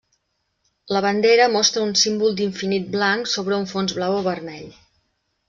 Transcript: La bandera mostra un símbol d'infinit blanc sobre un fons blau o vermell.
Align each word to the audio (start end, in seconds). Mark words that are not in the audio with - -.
La 0.95 1.01
bandera 1.05 1.45
mostra 1.55 1.83
un 1.89 1.91
símbol 2.05 2.33
d'infinit 2.39 2.89
blanc 2.97 3.31
sobre 3.35 3.61
un 3.61 3.69
fons 3.75 3.95
blau 4.01 4.19
o 4.23 4.27
vermell. 4.31 4.67